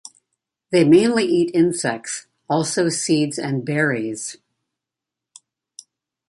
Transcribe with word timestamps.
They 0.71 0.83
mainly 0.83 1.25
eat 1.25 1.53
insects, 1.53 2.25
also 2.49 2.89
seeds 2.89 3.37
and 3.37 3.63
berries. 3.63 4.37